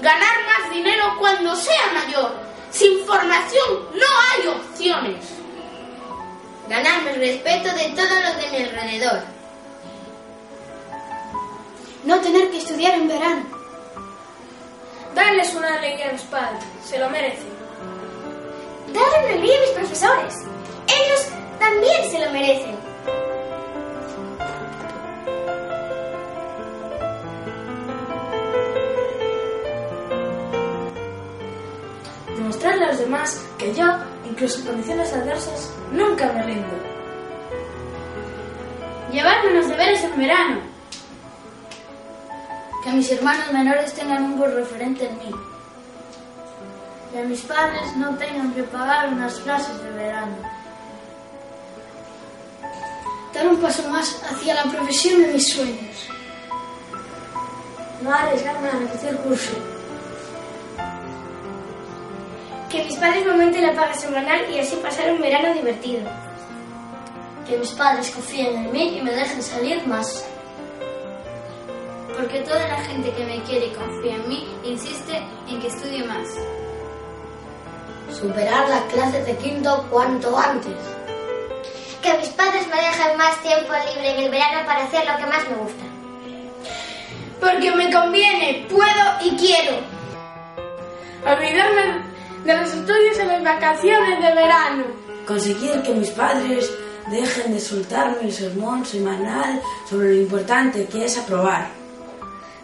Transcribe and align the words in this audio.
Ganar 0.00 0.36
más 0.46 0.70
dinero 0.72 1.04
cuando 1.18 1.56
sea 1.56 1.92
mayor. 1.92 2.32
Sin 2.70 3.04
formación 3.04 3.88
no 3.94 4.06
hay 4.30 4.48
opciones. 4.48 5.24
Ganarme 6.68 7.12
el 7.12 7.20
respeto 7.20 7.74
de 7.74 7.88
todos 7.90 8.24
los 8.24 8.36
de 8.36 8.50
mi 8.50 8.64
alrededor. 8.64 9.22
No 12.04 12.20
tener 12.20 12.50
que 12.50 12.58
estudiar 12.58 12.94
en 12.94 13.08
verano. 13.08 13.46
Darles 15.14 15.54
una 15.54 15.74
alegría 15.74 16.10
a 16.10 16.12
los 16.12 16.22
padres, 16.22 16.62
se 16.84 16.98
lo 16.98 17.10
merecen. 17.10 17.48
Darle 18.92 19.18
una 19.18 19.28
alegría 19.28 19.56
a 19.56 19.60
mis 19.60 19.70
profesores. 19.70 20.34
Demostrarle 32.38 32.84
a 32.84 32.88
los 32.88 33.00
demás 33.00 33.44
que 33.58 33.74
yo, 33.74 33.84
incluso 34.24 34.60
en 34.60 34.66
condiciones 34.66 35.12
adversas, 35.12 35.72
nunca 35.90 36.32
me 36.32 36.44
rindo. 36.44 36.68
Llevarme 39.10 39.54
los 39.54 39.66
deberes 39.66 40.04
en 40.04 40.16
verano. 40.16 40.60
Que 42.84 42.90
mis 42.92 43.10
hermanos 43.10 43.52
menores 43.52 43.92
tengan 43.92 44.22
un 44.22 44.38
buen 44.38 44.54
referente 44.54 45.08
en 45.08 45.18
mí. 45.18 45.34
Que 47.12 47.24
mis 47.24 47.40
padres 47.40 47.96
no 47.96 48.16
tengan 48.16 48.54
que 48.54 48.62
pagar 48.62 49.08
unas 49.08 49.34
clases 49.40 49.82
de 49.82 49.90
verano. 49.90 50.36
Dar 53.34 53.48
un 53.48 53.56
paso 53.56 53.88
más 53.88 54.22
hacia 54.30 54.54
la 54.54 54.70
profesión 54.70 55.22
de 55.22 55.32
mis 55.32 55.48
sueños. 55.52 56.08
No 58.00 58.14
arriesgarme 58.14 58.68
a 58.68 58.72
repetir 58.72 59.16
curso. 59.16 59.77
Que 62.70 62.84
mis 62.84 62.96
padres 62.96 63.24
me 63.24 63.32
aumenten 63.32 63.66
la 63.66 63.72
paga 63.72 63.94
semanal 63.94 64.40
y 64.50 64.58
así 64.58 64.76
pasar 64.76 65.10
un 65.10 65.22
verano 65.22 65.54
divertido. 65.54 66.02
Que 67.46 67.56
mis 67.56 67.70
padres 67.72 68.10
confíen 68.10 68.56
en 68.56 68.72
mí 68.72 68.98
y 68.98 69.02
me 69.02 69.10
dejen 69.10 69.42
salir 69.42 69.86
más. 69.86 70.26
Porque 72.14 72.40
toda 72.40 72.68
la 72.68 72.76
gente 72.84 73.10
que 73.12 73.24
me 73.24 73.42
quiere 73.44 73.66
y 73.66 73.70
confía 73.70 74.16
en 74.16 74.28
mí 74.28 74.46
insiste 74.64 75.16
en 75.48 75.60
que 75.60 75.68
estudie 75.68 76.04
más. 76.04 76.28
Superar 78.12 78.68
las 78.68 78.82
clases 78.92 79.24
de 79.24 79.36
quinto 79.36 79.86
cuanto 79.90 80.36
antes. 80.36 80.76
Que 82.02 82.18
mis 82.18 82.28
padres 82.30 82.66
me 82.68 82.76
dejen 82.76 83.16
más 83.16 83.40
tiempo 83.40 83.72
libre 83.72 84.10
en 84.10 84.24
el 84.24 84.30
verano 84.30 84.66
para 84.66 84.84
hacer 84.84 85.06
lo 85.06 85.16
que 85.16 85.26
más 85.26 85.48
me 85.48 85.56
gusta. 85.56 85.84
Porque 87.40 87.70
me 87.70 87.90
conviene, 87.90 88.66
puedo 88.68 89.04
y 89.22 89.36
quiero. 89.36 89.76
Olvidarme 91.24 92.07
de 92.44 92.56
los 92.56 92.72
estudios 92.72 93.18
en 93.18 93.28
las 93.28 93.44
vacaciones 93.44 94.20
de 94.20 94.34
verano. 94.34 94.84
Conseguir 95.26 95.82
que 95.82 95.94
mis 95.94 96.10
padres 96.10 96.70
dejen 97.10 97.52
de 97.52 97.60
soltarme 97.60 98.22
el 98.22 98.32
sermón 98.32 98.84
semanal 98.84 99.60
sobre 99.88 100.14
lo 100.14 100.22
importante 100.22 100.86
que 100.86 101.04
es 101.04 101.18
aprobar. 101.18 101.70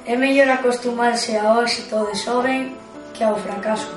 É 0.06 0.16
mellor 0.16 0.48
acostumarse 0.50 1.32
ao 1.38 1.64
éxito 1.64 2.04
de 2.04 2.14
xoven 2.14 2.76
que 3.14 3.24
ao 3.24 3.36
fracaso. 3.40 3.88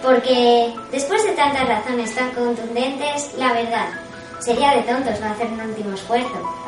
Porque 0.00 0.72
después 0.90 1.20
de 1.24 1.32
tantas 1.32 1.68
razones 1.68 2.14
tan 2.14 2.30
contundentes, 2.32 3.34
la 3.36 3.52
verdad, 3.52 3.88
sería 4.40 4.72
de 4.72 4.82
tontos 4.88 5.20
no 5.20 5.26
hacer 5.26 5.48
un 5.52 5.60
último 5.60 5.92
esfuerzo. 5.92 6.67